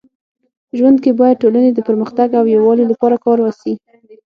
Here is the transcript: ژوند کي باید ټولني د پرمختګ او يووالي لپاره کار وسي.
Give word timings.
ژوند 0.77 0.97
کي 1.03 1.11
باید 1.19 1.41
ټولني 1.43 1.71
د 1.73 1.79
پرمختګ 1.87 2.29
او 2.39 2.45
يووالي 2.55 2.85
لپاره 2.91 3.15
کار 3.25 3.37
وسي. 3.41 3.73